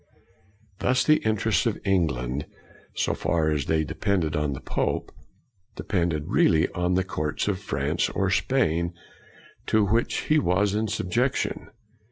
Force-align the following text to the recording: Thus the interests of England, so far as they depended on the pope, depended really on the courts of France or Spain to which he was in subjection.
Thus 0.79 1.03
the 1.03 1.17
interests 1.17 1.67
of 1.67 1.77
England, 1.85 2.47
so 2.95 3.13
far 3.13 3.51
as 3.51 3.65
they 3.65 3.83
depended 3.83 4.35
on 4.35 4.53
the 4.53 4.59
pope, 4.59 5.11
depended 5.75 6.23
really 6.25 6.67
on 6.69 6.95
the 6.95 7.03
courts 7.03 7.47
of 7.47 7.59
France 7.59 8.09
or 8.09 8.31
Spain 8.31 8.95
to 9.67 9.85
which 9.85 10.21
he 10.21 10.39
was 10.39 10.73
in 10.73 10.87
subjection. 10.87 11.67